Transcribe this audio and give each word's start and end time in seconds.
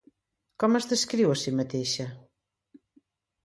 Com 0.63 0.77
es 0.79 0.87
descriu 0.93 1.35
a 1.35 1.37
si 1.43 1.55
mateixa? 1.59 2.09